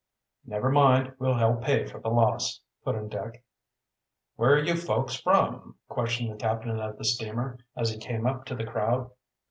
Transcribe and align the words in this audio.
"Never 0.47 0.71
mind, 0.71 1.13
we'll 1.19 1.35
help 1.35 1.61
pay 1.61 1.85
for 1.85 1.99
the 1.99 2.09
loss," 2.09 2.59
put 2.83 2.95
in 2.95 3.07
Dick. 3.07 3.43
"Where 4.35 4.53
are 4.55 4.63
you 4.63 4.75
folks 4.75 5.13
from?" 5.15 5.75
questioned 5.89 6.31
the 6.31 6.37
captain 6.41 6.79
of 6.79 6.97
the 6.97 7.05
steamer, 7.05 7.59
as 7.75 7.91
he 7.91 7.99
came 7.99 8.25
up 8.25 8.45
to, 8.45 8.55
the 8.55 8.65
crowd. 8.65 9.11